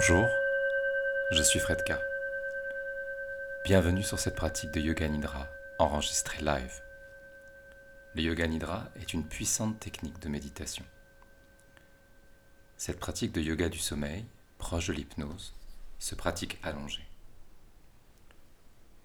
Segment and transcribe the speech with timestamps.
[0.00, 0.28] Bonjour,
[1.32, 1.98] je suis Fredka.
[3.64, 5.48] Bienvenue sur cette pratique de Yoga Nidra
[5.80, 6.80] enregistrée live.
[8.14, 10.84] Le Yoga Nidra est une puissante technique de méditation.
[12.76, 14.24] Cette pratique de yoga du sommeil,
[14.58, 15.52] proche de l'hypnose,
[15.98, 17.08] se pratique allongée.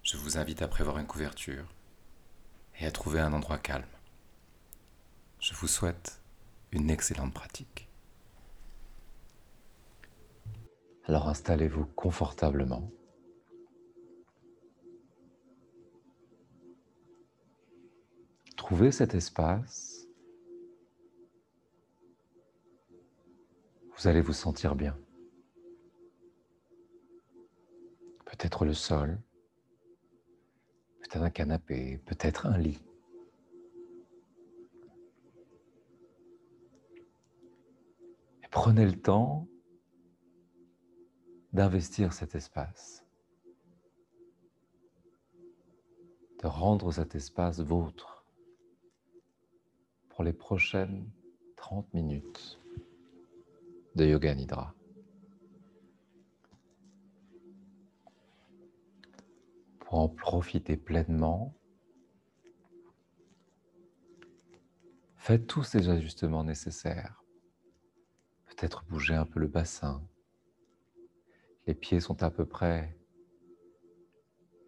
[0.03, 1.66] Je vous invite à prévoir une couverture
[2.80, 3.84] et à trouver un endroit calme.
[5.39, 6.21] Je vous souhaite
[6.71, 7.89] une excellente pratique.
[11.05, 12.89] Alors installez-vous confortablement.
[18.55, 20.07] Trouvez cet espace.
[23.98, 24.98] Vous allez vous sentir bien.
[28.26, 29.21] Peut-être le sol,
[30.99, 32.81] peut-être un canapé, peut-être un lit.
[38.43, 39.48] Et prenez le temps
[41.54, 43.05] d'investir cet espace,
[46.41, 48.26] de rendre cet espace vôtre
[50.09, 51.07] pour les prochaines
[51.55, 52.59] 30 minutes
[53.96, 54.74] de Yoga Nidra.
[59.79, 61.54] Pour en profiter pleinement,
[65.16, 67.24] faites tous ces ajustements nécessaires.
[68.47, 70.03] Peut-être bouger un peu le bassin,
[71.67, 72.97] les pieds sont à peu près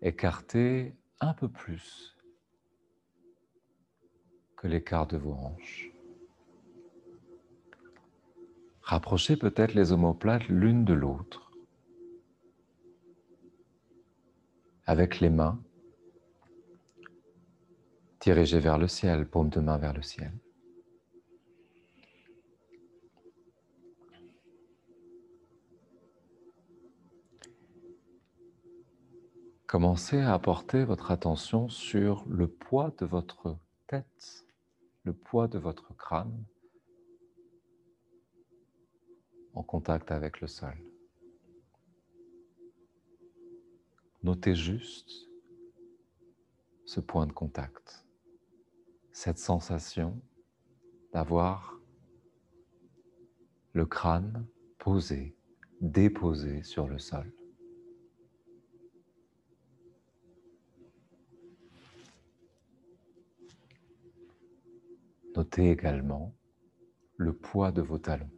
[0.02, 2.18] écartés un peu plus
[4.58, 5.92] que l'écart de vos hanches.
[8.82, 11.52] Rapprochez peut-être les omoplates l'une de l'autre.
[14.86, 15.60] Avec les mains
[18.20, 20.32] dirigées vers le ciel, paume de main vers le ciel.
[29.76, 34.46] Commencez à apporter votre attention sur le poids de votre tête,
[35.04, 36.46] le poids de votre crâne
[39.54, 40.78] en contact avec le sol.
[44.24, 45.12] Notez juste
[46.86, 48.08] ce point de contact,
[49.12, 50.18] cette sensation
[51.12, 51.78] d'avoir
[53.74, 54.48] le crâne
[54.78, 55.36] posé,
[55.82, 57.30] déposé sur le sol.
[65.36, 66.34] Notez également
[67.18, 68.32] le poids de vos talons.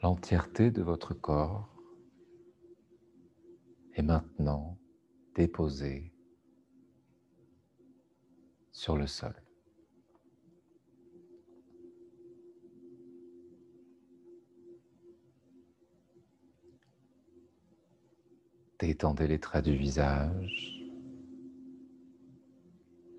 [0.00, 1.74] L'entièreté de votre corps
[3.94, 4.78] est maintenant
[5.34, 6.12] déposée
[8.70, 9.34] sur le sol.
[18.78, 20.75] Détendez les traits du visage.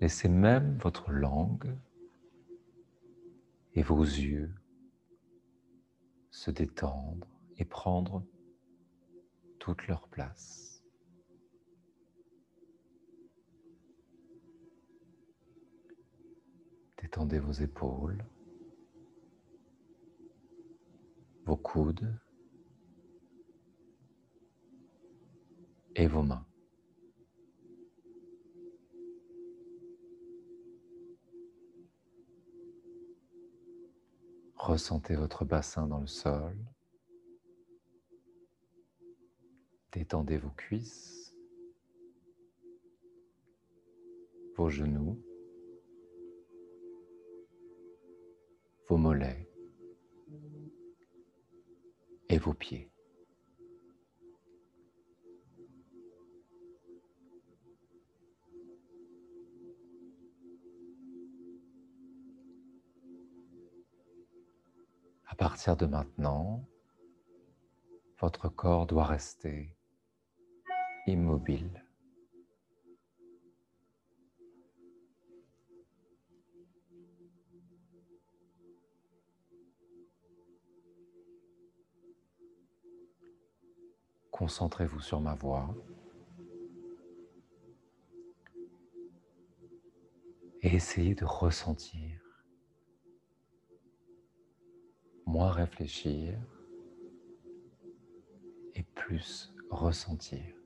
[0.00, 1.76] Laissez même votre langue
[3.74, 4.54] et vos yeux
[6.30, 7.26] se détendre
[7.56, 8.24] et prendre
[9.58, 10.84] toute leur place.
[17.02, 18.24] Détendez vos épaules,
[21.44, 22.18] vos coudes
[25.96, 26.47] et vos mains.
[34.58, 36.56] Ressentez votre bassin dans le sol.
[39.92, 41.34] Détendez vos cuisses,
[44.56, 45.22] vos genoux,
[48.88, 49.48] vos mollets
[52.28, 52.90] et vos pieds.
[65.76, 66.64] De maintenant,
[68.20, 69.76] votre corps doit rester
[71.06, 71.84] immobile.
[84.30, 85.74] Concentrez-vous sur ma voix
[90.62, 92.07] et essayez de ressentir
[95.38, 96.34] moins réfléchir
[98.74, 100.57] et plus ressentir.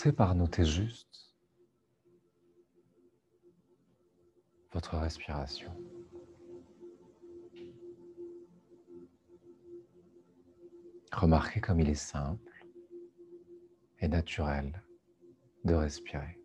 [0.00, 1.34] Commencez par noter juste
[4.72, 5.70] votre respiration.
[11.12, 12.66] Remarquez comme il est simple
[13.98, 14.82] et naturel
[15.64, 16.40] de respirer.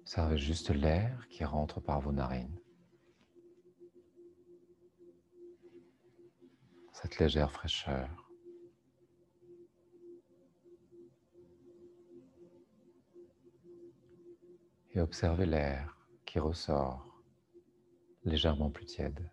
[0.00, 2.58] Observez juste l'air qui rentre par vos narines.
[6.92, 8.21] Cette légère fraîcheur.
[14.94, 15.96] Et observez l'air
[16.26, 17.22] qui ressort
[18.24, 19.30] légèrement plus tiède.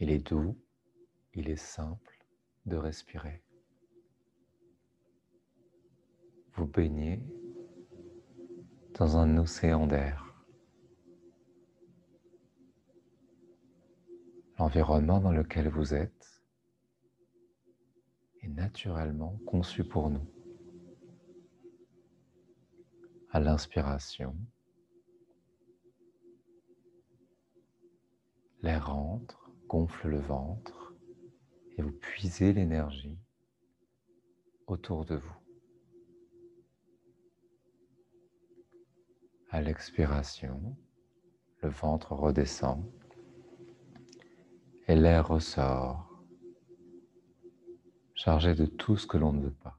[0.00, 0.56] Il est doux,
[1.34, 2.24] il est simple
[2.66, 3.42] de respirer.
[6.54, 7.20] Vous baignez
[8.94, 10.27] dans un océan d'air.
[14.58, 16.42] L'environnement dans lequel vous êtes
[18.42, 20.26] est naturellement conçu pour nous.
[23.30, 24.34] À l'inspiration,
[28.62, 30.92] l'air rentre gonfle le ventre
[31.76, 33.18] et vous puisez l'énergie
[34.66, 35.36] autour de vous.
[39.50, 40.76] À l'expiration,
[41.62, 42.84] le ventre redescend
[44.88, 46.24] et l'air ressort,
[48.14, 49.78] chargé de tout ce que l'on ne veut pas.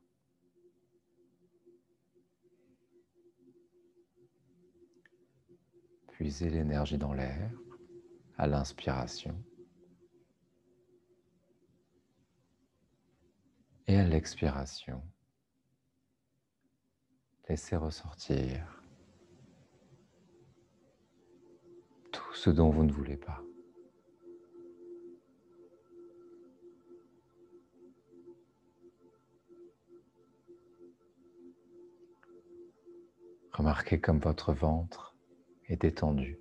[6.07, 7.51] Puisez l'énergie dans l'air
[8.37, 9.35] à l'inspiration
[13.89, 15.01] Et à l'expiration,
[17.49, 18.83] laissez ressortir
[22.11, 23.41] tout ce dont vous ne voulez pas.
[33.59, 35.17] Remarquez comme votre ventre
[35.67, 36.39] est détendu.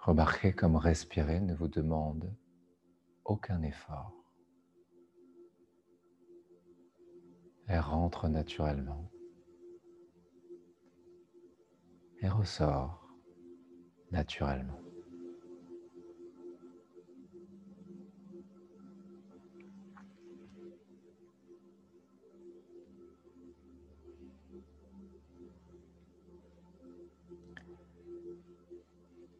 [0.00, 2.30] Remarquez comme respirer ne vous demande
[3.24, 4.22] aucun effort.
[7.68, 9.10] Elle rentre naturellement
[12.20, 12.97] et ressort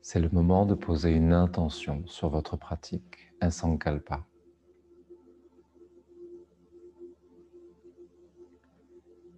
[0.02, 4.26] c'est le moment de poser une intention sur votre pratique, un sankalpa.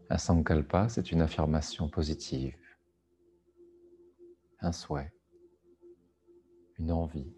[0.09, 2.57] Un sankalpa, c'est une affirmation positive,
[4.61, 5.13] un souhait,
[6.81, 7.31] une envie,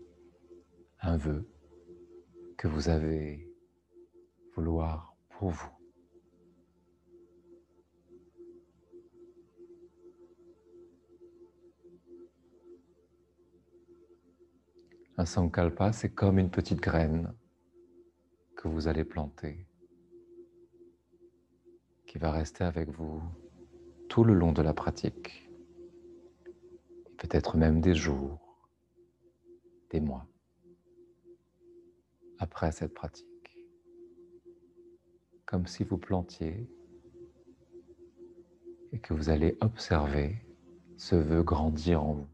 [1.01, 1.45] un vœu
[2.57, 3.53] que vous avez
[4.55, 5.71] vouloir pour vous.
[15.17, 17.35] Un sankalpa, c'est comme une petite graine
[18.57, 19.67] que vous allez planter,
[22.07, 23.21] qui va rester avec vous
[24.09, 25.51] tout le long de la pratique,
[27.19, 28.42] peut-être même des jours,
[29.93, 30.27] des mois,
[32.39, 33.59] après cette pratique,
[35.47, 36.69] comme si vous plantiez
[38.91, 40.45] et que vous allez observer
[40.97, 42.29] ce vœu grandir en vous.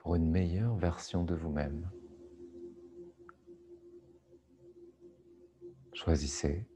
[0.00, 1.90] pour une meilleure version de vous-même.
[5.92, 6.66] Choisissez.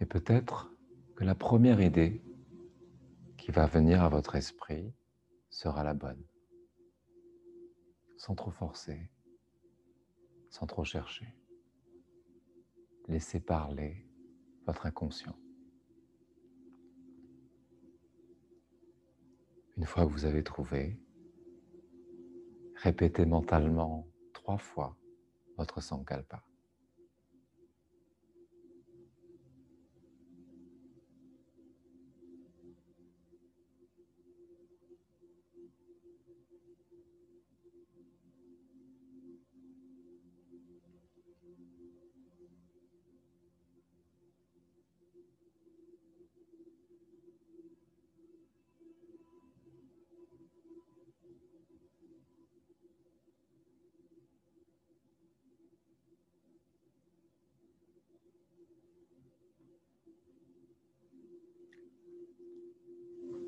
[0.00, 0.70] Et peut-être
[1.16, 2.22] que la première idée
[3.38, 4.92] qui va venir à votre esprit
[5.50, 6.24] sera la bonne.
[8.16, 9.10] Sans trop forcer,
[10.48, 11.34] sans trop chercher.
[13.08, 14.06] Laissez parler
[14.66, 15.36] votre inconscient.
[19.76, 21.00] Une fois que vous avez trouvé,
[22.82, 24.96] Répétez mentalement trois fois
[25.58, 26.42] votre sankalpa.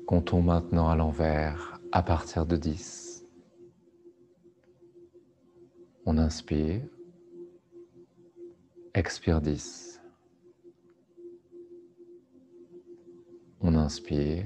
[0.05, 3.25] Comptons maintenant à l'envers à partir de 10.
[6.05, 6.81] On inspire,
[8.93, 10.01] expire 10.
[13.61, 14.45] On inspire,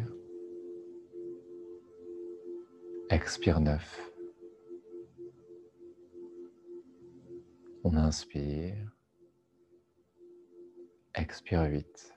[3.10, 4.12] expire 9.
[7.84, 8.92] On inspire,
[11.16, 12.14] expire 8.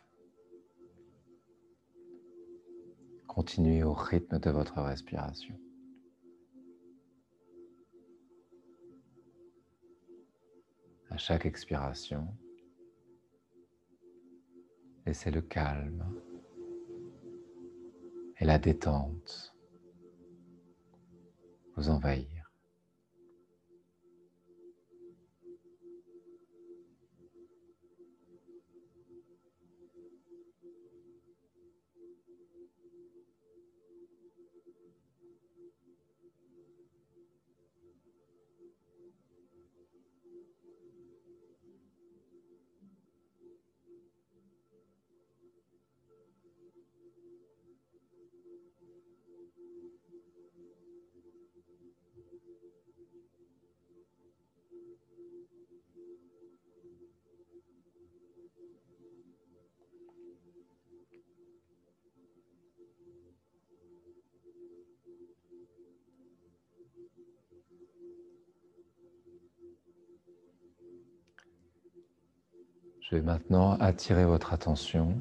[3.29, 5.57] Continuez au rythme de votre respiration.
[11.11, 12.27] À chaque expiration,
[15.07, 16.05] laissez le calme
[18.39, 19.55] et la détente
[21.81, 22.40] vous envahir.
[73.11, 75.17] Je vais maintenant attirer votre attention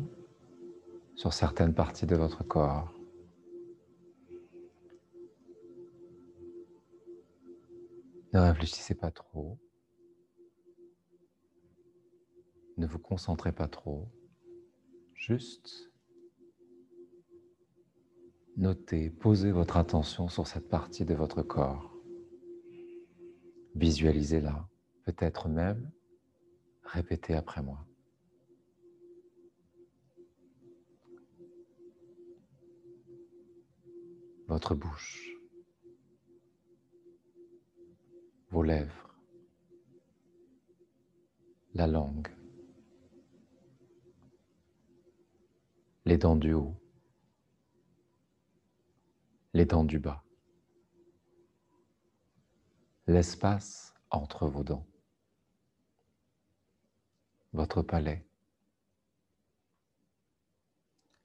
[1.15, 2.98] sur certaines parties de votre corps.
[8.33, 9.57] Ne réfléchissez pas trop.
[12.77, 14.07] Ne vous concentrez pas trop.
[15.13, 15.91] Juste
[18.55, 21.95] notez, posez votre attention sur cette partie de votre corps.
[23.75, 24.67] Visualisez-la,
[25.05, 25.91] peut-être même
[26.91, 27.85] Répétez après moi.
[34.47, 35.38] Votre bouche,
[38.49, 39.15] vos lèvres,
[41.73, 42.27] la langue,
[46.05, 46.75] les dents du haut,
[49.53, 50.23] les dents du bas,
[53.07, 54.85] l'espace entre vos dents
[57.53, 58.25] votre palais,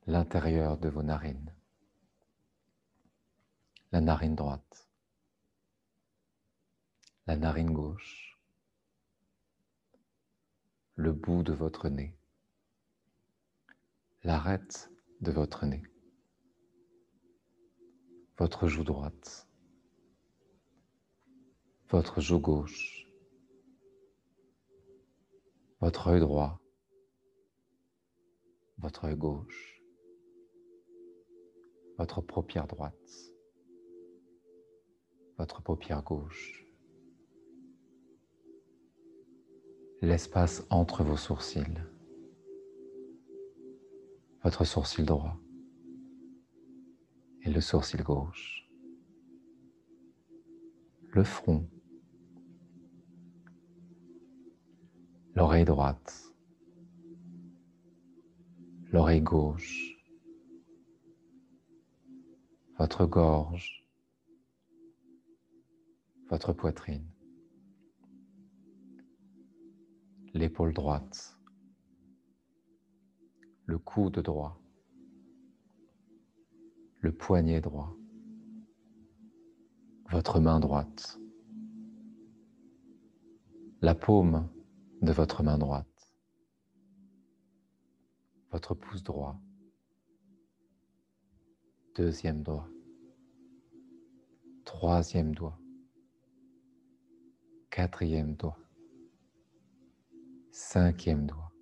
[0.07, 1.55] l'intérieur de vos narines,
[3.93, 4.84] la narine droite,
[7.27, 8.39] la narine gauche,
[10.97, 12.15] le bout de votre nez,
[14.25, 14.91] l'arête
[15.23, 15.83] de votre nez,
[18.37, 19.49] votre joue droite,
[21.89, 23.09] votre joue gauche,
[25.81, 26.61] votre œil droit,
[28.77, 29.81] votre œil gauche,
[31.97, 33.33] votre paupière droite,
[35.39, 36.64] votre paupière gauche,
[40.05, 41.83] l'espace entre vos sourcils,
[44.43, 45.37] votre sourcil droit
[47.43, 48.69] et le sourcil gauche,
[51.11, 51.67] le front,
[55.35, 56.35] l'oreille droite,
[58.93, 60.05] l'oreille gauche,
[62.79, 63.87] votre gorge,
[66.29, 67.14] votre poitrine,
[70.35, 71.39] l'épaule droite,
[73.67, 74.61] le coude droit,
[77.01, 77.97] le poignet droit,
[80.11, 81.21] votre main droite,
[83.81, 84.49] la paume
[85.03, 86.13] de votre main droite,
[88.51, 89.41] votre pouce droit,
[91.95, 92.69] deuxième doigt,
[94.65, 95.61] troisième doigt,
[97.71, 98.64] quatrième doigt,
[100.57, 101.53] cinquième doigt,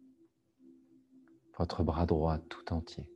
[1.58, 3.08] votre bras droit tout entier,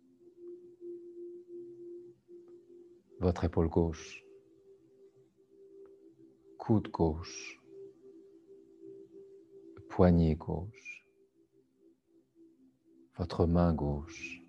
[3.20, 4.24] votre épaule gauche,
[6.56, 7.60] coude gauche,
[9.90, 11.06] poignet gauche,
[13.18, 14.40] votre main gauche,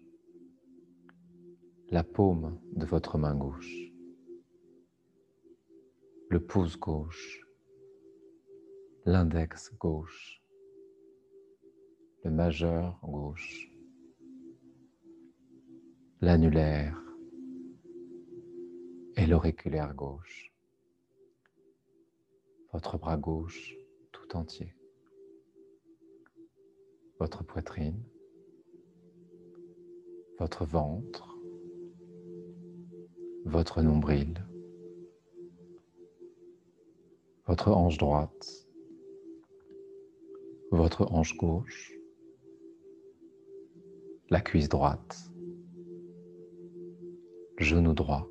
[1.90, 3.92] la paume de votre main gauche,
[6.30, 7.42] le pouce gauche,
[9.04, 10.37] l'index gauche,
[12.30, 13.72] majeur gauche,
[16.22, 17.02] l'annulaire
[19.16, 20.54] et l'auriculaire gauche,
[22.72, 23.76] votre bras gauche
[24.12, 24.76] tout entier,
[27.20, 28.04] votre poitrine,
[30.40, 31.36] votre ventre,
[33.46, 34.46] votre nombril,
[37.48, 38.68] votre hanche droite,
[40.72, 41.97] votre hanche gauche,
[44.30, 45.32] la cuisse droite,
[47.58, 48.28] genou droit,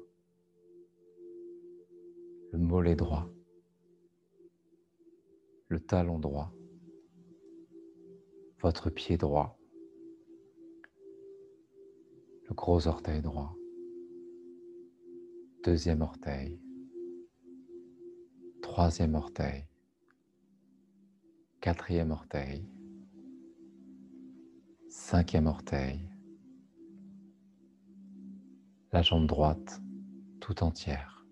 [2.52, 3.26] le mollet droit,
[5.68, 6.52] le talon droit,
[8.60, 9.58] votre pied droit,
[12.48, 13.56] le gros orteil droit,
[15.64, 16.60] deuxième orteil,
[18.60, 19.66] troisième orteil,
[21.62, 22.68] quatrième orteil,
[24.96, 26.00] cinquième orteil,
[28.92, 29.80] la jambe droite
[30.40, 31.24] tout entière,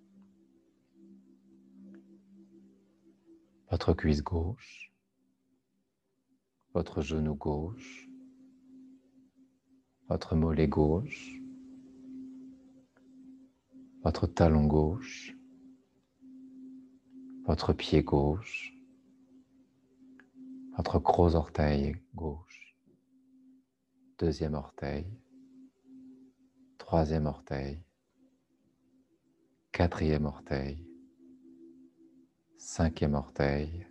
[3.71, 4.93] votre cuisse gauche,
[6.75, 8.07] votre genou gauche,
[10.09, 11.41] votre mollet gauche,
[14.05, 15.35] votre talon gauche,
[17.47, 18.75] votre pied gauche,
[20.77, 22.64] votre gros orteil gauche,
[24.19, 25.07] deuxième orteil,
[26.79, 27.83] troisième orteil,
[29.73, 30.87] quatrième orteil,
[32.57, 33.87] cinquième orteil,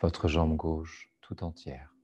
[0.00, 1.94] votre jambe gauche tout entière.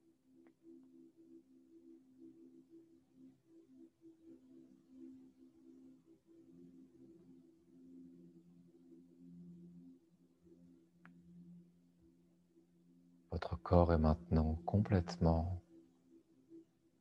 [13.30, 15.62] Votre corps est maintenant complètement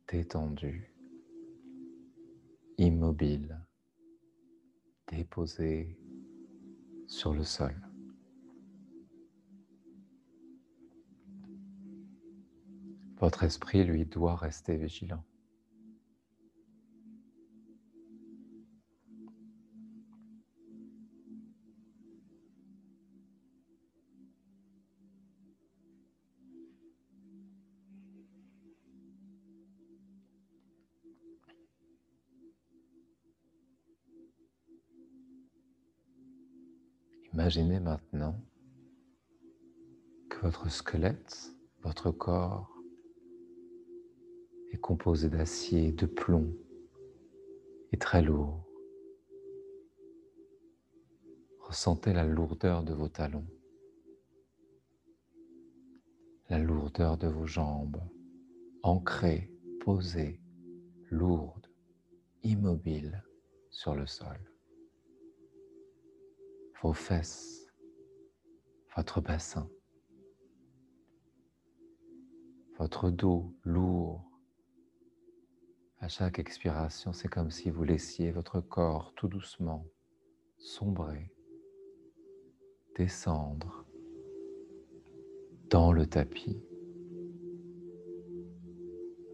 [0.08, 0.94] détendu,
[2.78, 3.60] immobile,
[5.08, 5.98] déposé
[7.08, 7.76] sur le sol.
[13.18, 15.24] Votre esprit, lui, doit rester vigilant.
[37.36, 38.42] Imaginez maintenant
[40.30, 42.74] que votre squelette, votre corps
[44.72, 46.56] est composé d'acier, de plomb
[47.92, 48.66] et très lourd.
[51.60, 53.48] Ressentez la lourdeur de vos talons,
[56.50, 58.02] la lourdeur de vos jambes,
[58.82, 60.40] ancrées, posées,
[61.12, 61.68] lourdes,
[62.44, 63.22] immobiles
[63.72, 64.55] sur le sol
[66.82, 67.72] vos fesses,
[68.96, 69.70] votre bassin,
[72.78, 74.30] votre dos lourd.
[76.00, 79.86] À chaque expiration, c'est comme si vous laissiez votre corps tout doucement
[80.58, 81.32] sombrer,
[82.96, 83.86] descendre
[85.70, 86.62] dans le tapis.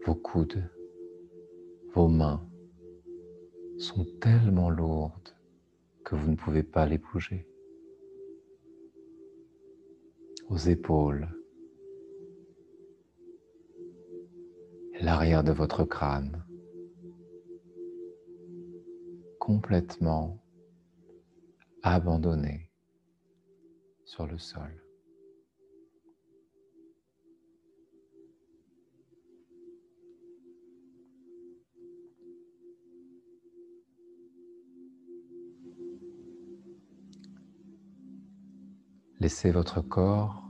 [0.06, 0.68] Vos coudes,
[1.92, 2.48] vos mains
[3.78, 5.36] sont tellement lourdes
[6.04, 7.46] que vous ne pouvez pas les bouger.
[10.48, 11.28] Aux épaules,
[15.00, 16.44] l'arrière de votre crâne,
[19.38, 20.42] complètement
[21.82, 22.70] abandonné
[24.04, 24.82] sur le sol.
[39.22, 40.42] Laissez votre corps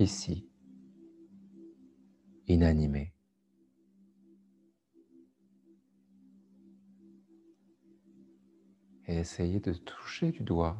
[0.00, 0.50] ici,
[2.48, 3.14] inanimé.
[9.06, 10.76] Et essayez de toucher du doigt,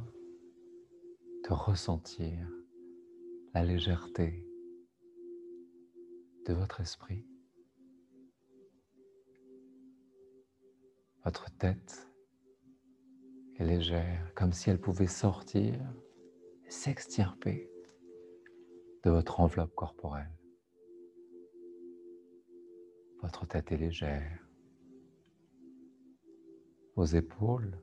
[1.49, 2.51] de ressentir
[3.55, 4.45] la légèreté
[6.49, 7.25] de votre esprit.
[11.25, 12.09] Votre tête
[13.61, 15.79] est légère, comme si elle pouvait sortir
[16.69, 17.71] s'extirper
[19.03, 20.33] de votre enveloppe corporelle.
[23.23, 24.47] Votre tête est légère.
[26.95, 27.81] Vos épaules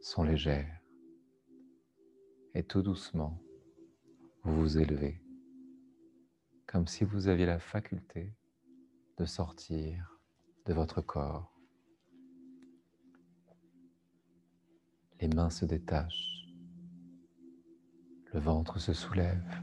[0.00, 0.80] sont légères.
[2.54, 3.40] Et tout doucement,
[4.42, 5.22] vous vous élevez,
[6.66, 8.34] comme si vous aviez la faculté
[9.18, 10.20] de sortir
[10.66, 11.52] de votre corps.
[15.20, 16.43] Les mains se détachent,
[18.34, 19.62] le ventre se soulève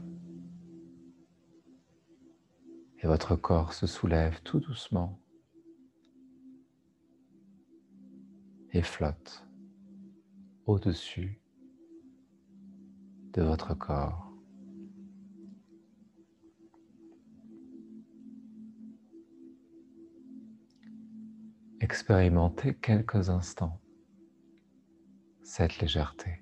[3.02, 5.20] et votre corps se soulève tout doucement
[8.70, 9.46] et flotte
[10.64, 11.38] au-dessus
[13.34, 14.32] de votre corps.
[21.80, 23.82] Expérimentez quelques instants
[25.42, 26.41] cette légèreté.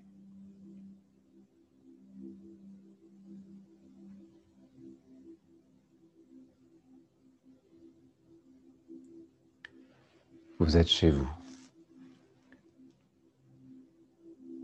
[10.61, 11.31] Vous êtes chez vous,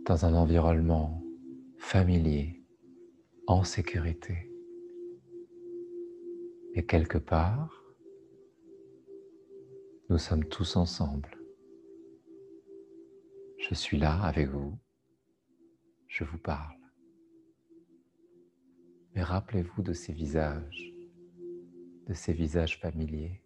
[0.04, 1.22] dans un environnement
[1.78, 2.62] familier,
[3.46, 4.52] en sécurité.
[6.74, 7.82] Et quelque part,
[10.10, 11.34] nous sommes tous ensemble.
[13.56, 14.78] Je suis là avec vous,
[16.08, 16.76] je vous parle.
[19.14, 20.92] Mais rappelez-vous de ces visages,
[22.06, 23.45] de ces visages familiers.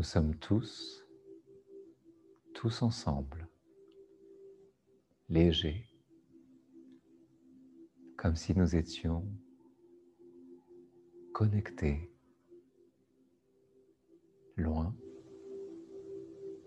[0.00, 1.06] Nous sommes tous,
[2.54, 3.46] tous ensemble,
[5.28, 5.84] légers,
[8.16, 9.28] comme si nous étions
[11.34, 12.10] connectés,
[14.56, 14.96] loin,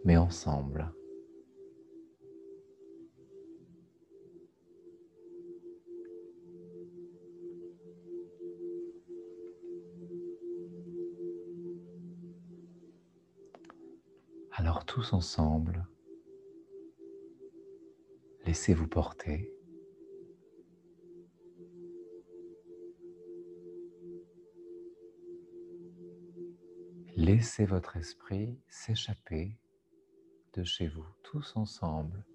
[0.05, 0.93] mais ensemble.
[14.65, 15.85] Alors tous ensemble,
[18.45, 19.53] laissez-vous porter.
[27.17, 29.59] Laissez votre esprit s'échapper
[30.53, 32.25] de chez vous, tous ensemble.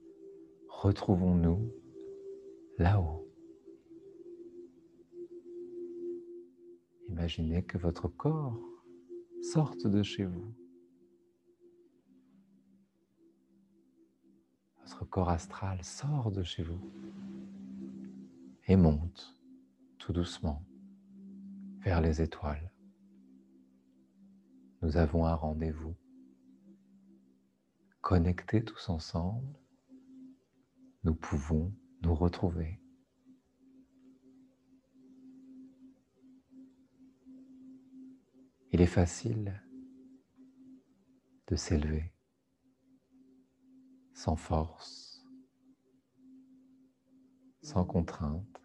[0.68, 1.72] Retrouvons-nous
[2.76, 3.26] là-haut.
[7.08, 8.60] Imaginez que votre corps
[9.40, 10.54] sorte de chez vous.
[14.88, 16.80] Votre corps astral sort de chez vous
[18.66, 19.38] et monte
[19.98, 20.64] tout doucement
[21.80, 22.72] vers les étoiles.
[24.80, 25.94] Nous avons un rendez-vous.
[28.00, 29.60] Connectés tous ensemble,
[31.04, 31.70] nous pouvons
[32.00, 32.80] nous retrouver.
[38.72, 39.62] Il est facile
[41.48, 42.10] de s'élever
[44.18, 45.24] sans force,
[47.62, 48.60] sans contrainte.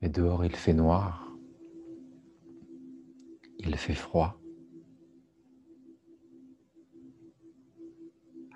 [0.00, 1.36] Mais dehors il fait noir,
[3.58, 4.40] il fait froid.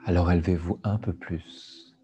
[0.06, 1.94] Alors élevez-vous un peu plus.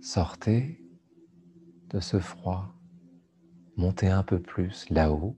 [0.00, 0.80] Sortez
[1.90, 2.72] de ce froid,
[3.76, 5.36] montez un peu plus là-haut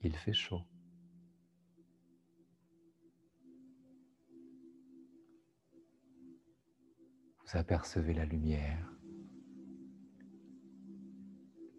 [0.00, 0.62] il fait chaud.
[7.40, 8.92] Vous apercevez la lumière.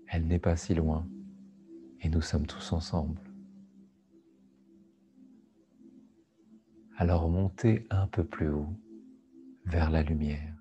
[0.08, 1.08] Elle n'est pas si loin
[2.02, 3.22] et nous sommes tous ensemble.
[6.98, 8.74] Alors montez un peu plus haut
[9.66, 10.56] vers la lumière.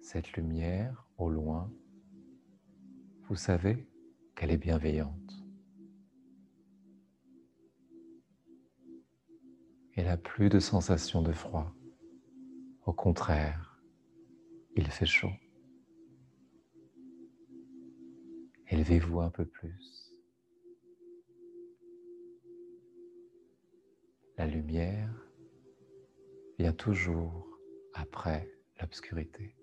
[0.00, 1.70] Cette lumière au loin,
[3.28, 3.86] vous savez,
[4.34, 5.14] qu'elle est bienveillante.
[9.96, 11.72] Elle n'a plus de sensation de froid.
[12.84, 13.80] Au contraire,
[14.76, 15.32] il fait chaud.
[18.68, 20.12] Élevez-vous un peu plus.
[24.36, 25.14] La lumière
[26.58, 27.46] vient toujours
[27.94, 29.54] après l'obscurité.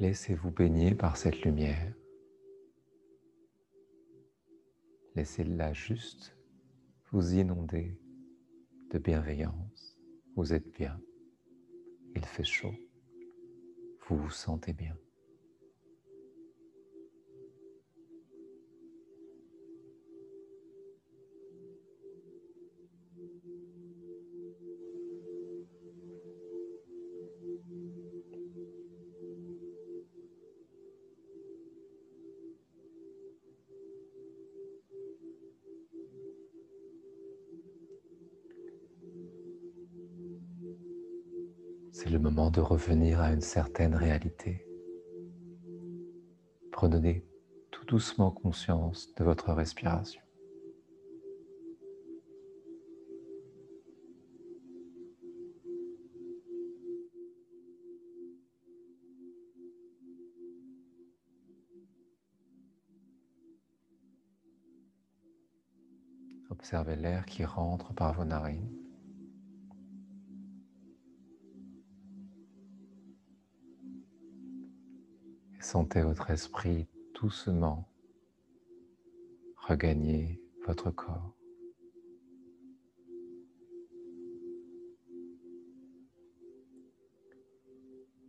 [0.00, 1.94] Laissez-vous baigner par cette lumière.
[5.14, 6.36] Laissez-la juste
[7.12, 7.96] vous inonder
[8.90, 9.96] de bienveillance.
[10.34, 11.00] Vous êtes bien.
[12.16, 12.74] Il fait chaud.
[14.08, 14.96] Vous vous sentez bien.
[42.04, 44.66] C'est le moment de revenir à une certaine réalité.
[46.70, 47.26] Prenez
[47.70, 50.20] tout doucement conscience de votre respiration.
[66.50, 68.83] Observez l'air qui rentre par vos narines.
[75.74, 76.86] Sentez votre esprit
[77.20, 77.88] doucement
[79.56, 81.34] regagner votre corps.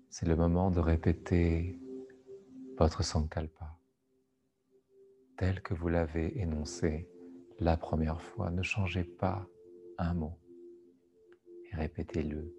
[0.10, 1.80] C'est le moment de répéter
[2.80, 3.78] votre sankalpa
[5.38, 7.08] tel que vous l'avez énoncé
[7.60, 8.50] la première fois.
[8.50, 9.48] Ne changez pas
[10.00, 10.40] un mot
[11.70, 12.52] et répétez-le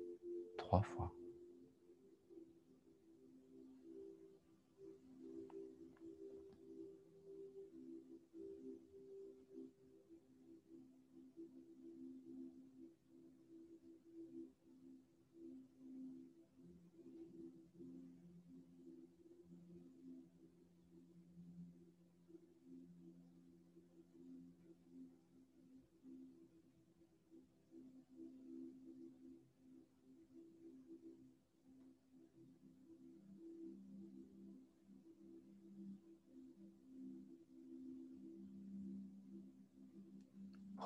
[0.56, 1.12] trois fois.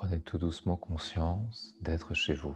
[0.01, 2.55] Prenez tout doucement conscience d'être chez vous.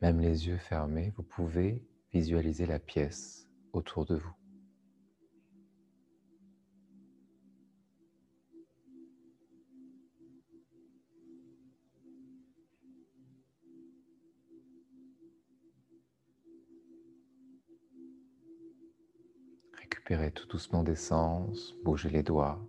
[0.00, 4.45] Même les yeux fermés, vous pouvez visualiser la pièce autour de vous.
[20.06, 22.64] Récupérez tout doucement des sens, bougez les doigts.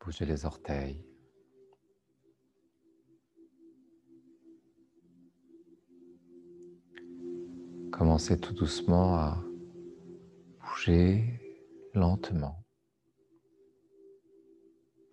[0.00, 1.02] Bougez les orteils.
[7.90, 9.42] Commencez tout doucement à
[10.60, 11.24] bouger
[11.94, 12.62] lentement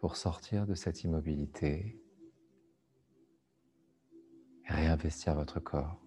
[0.02, 2.01] pour sortir de cette immobilité
[4.82, 5.98] réinvestir votre corps.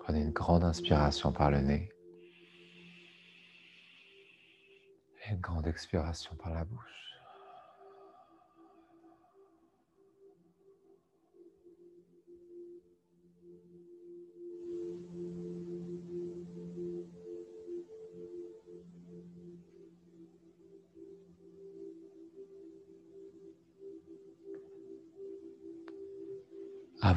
[0.00, 1.90] Prenez une grande inspiration par le nez
[5.26, 7.17] et une grande expiration par la bouche.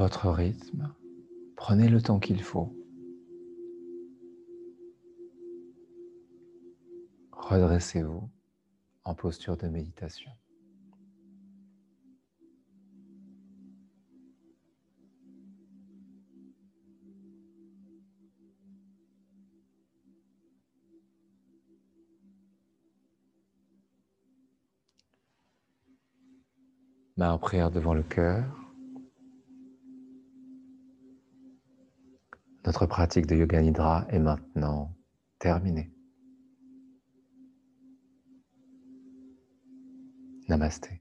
[0.02, 0.92] Votre rythme.
[1.56, 2.76] Prenez le temps qu'il faut.
[7.32, 8.28] Redressez-vous
[9.04, 10.32] en posture de méditation.
[27.18, 28.61] Main prière devant le cœur.
[32.66, 34.96] Notre pratique de Yoga Nidra est maintenant
[35.40, 35.92] terminée.
[40.48, 41.01] Namasté.